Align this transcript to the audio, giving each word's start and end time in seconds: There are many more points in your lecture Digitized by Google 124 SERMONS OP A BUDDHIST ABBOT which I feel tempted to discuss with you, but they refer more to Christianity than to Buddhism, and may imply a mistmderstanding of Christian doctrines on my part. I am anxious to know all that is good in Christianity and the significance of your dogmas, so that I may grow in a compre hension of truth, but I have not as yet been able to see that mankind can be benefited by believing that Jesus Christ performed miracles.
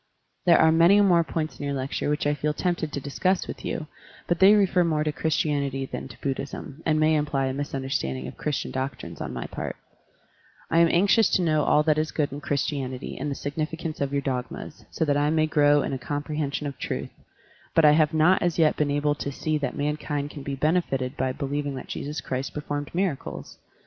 There 0.45 0.57
are 0.59 0.71
many 0.71 0.99
more 0.99 1.23
points 1.23 1.59
in 1.59 1.65
your 1.67 1.75
lecture 1.75 2.07
Digitized 2.07 2.07
by 2.07 2.09
Google 2.09 2.09
124 2.09 2.09
SERMONS 2.09 2.09
OP 2.09 2.09
A 2.09 2.09
BUDDHIST 2.09 2.09
ABBOT 2.09 2.09
which 2.09 2.27
I 2.27 2.41
feel 2.41 2.53
tempted 2.81 2.91
to 2.91 3.05
discuss 3.05 3.47
with 3.47 3.65
you, 3.65 3.87
but 4.27 4.39
they 4.39 4.53
refer 4.55 4.83
more 4.83 5.03
to 5.03 5.11
Christianity 5.11 5.85
than 5.85 6.07
to 6.07 6.21
Buddhism, 6.21 6.83
and 6.87 6.99
may 6.99 7.13
imply 7.15 7.45
a 7.45 7.53
mistmderstanding 7.53 8.27
of 8.27 8.35
Christian 8.35 8.71
doctrines 8.71 9.21
on 9.21 9.31
my 9.31 9.45
part. 9.45 9.75
I 10.71 10.79
am 10.79 10.87
anxious 10.89 11.29
to 11.37 11.43
know 11.43 11.63
all 11.65 11.83
that 11.83 11.99
is 11.99 12.09
good 12.09 12.31
in 12.31 12.41
Christianity 12.41 13.15
and 13.19 13.29
the 13.29 13.35
significance 13.35 14.01
of 14.01 14.11
your 14.11 14.23
dogmas, 14.23 14.85
so 14.89 15.05
that 15.05 15.17
I 15.17 15.29
may 15.29 15.45
grow 15.45 15.83
in 15.83 15.93
a 15.93 15.99
compre 15.99 16.35
hension 16.39 16.65
of 16.65 16.79
truth, 16.79 17.11
but 17.75 17.85
I 17.85 17.91
have 17.91 18.11
not 18.11 18.41
as 18.41 18.57
yet 18.57 18.75
been 18.75 18.89
able 18.89 19.13
to 19.13 19.31
see 19.31 19.59
that 19.59 19.77
mankind 19.77 20.31
can 20.31 20.41
be 20.41 20.55
benefited 20.55 21.15
by 21.15 21.31
believing 21.31 21.75
that 21.75 21.85
Jesus 21.89 22.21
Christ 22.21 22.55
performed 22.55 22.89
miracles. 22.95 23.59